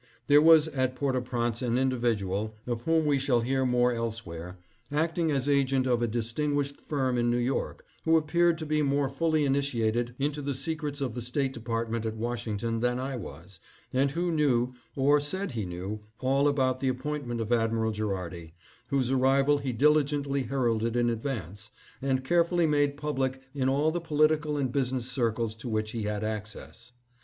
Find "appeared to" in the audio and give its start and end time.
8.17-8.65